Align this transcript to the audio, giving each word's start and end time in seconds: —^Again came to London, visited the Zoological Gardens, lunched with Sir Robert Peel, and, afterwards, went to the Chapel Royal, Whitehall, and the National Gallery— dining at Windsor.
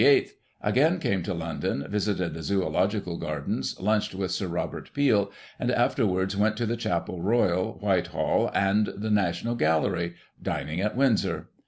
—^Again 0.65 0.99
came 0.99 1.21
to 1.21 1.33
London, 1.35 1.85
visited 1.87 2.33
the 2.33 2.41
Zoological 2.41 3.17
Gardens, 3.17 3.79
lunched 3.79 4.15
with 4.15 4.31
Sir 4.31 4.47
Robert 4.47 4.91
Peel, 4.95 5.31
and, 5.59 5.69
afterwards, 5.69 6.35
went 6.35 6.57
to 6.57 6.65
the 6.65 6.75
Chapel 6.75 7.21
Royal, 7.21 7.77
Whitehall, 7.81 8.49
and 8.55 8.87
the 8.87 9.11
National 9.11 9.53
Gallery— 9.53 10.15
dining 10.51 10.81
at 10.81 10.97
Windsor. 10.97 11.49